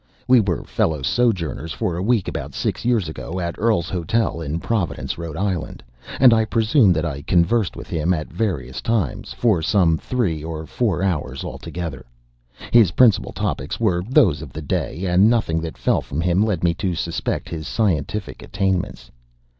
[0.27, 4.59] We were fellow sojourners for a week about six years ago, at Earl's Hotel, in
[4.59, 5.83] Providence, Rhode Island;
[6.19, 10.65] and I presume that I conversed with him, at various times, for some three or
[10.65, 12.07] four hours altogether.
[12.73, 16.63] His principal topics were those of the day; and nothing that fell from him led
[16.63, 19.11] me to suspect his scientific attainments.